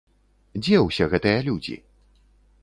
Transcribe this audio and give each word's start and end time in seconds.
Дзе 0.63 0.79
ўсе 0.85 1.09
гэтыя 1.11 1.45
людзі? 1.49 1.75